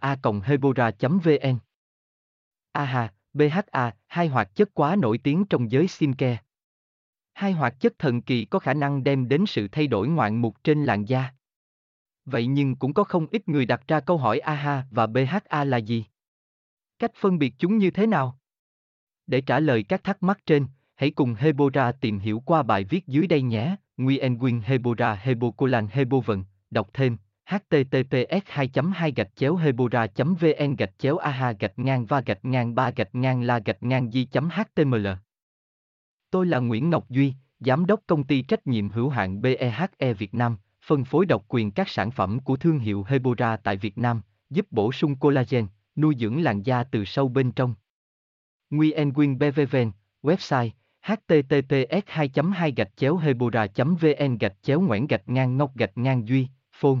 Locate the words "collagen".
45.16-45.66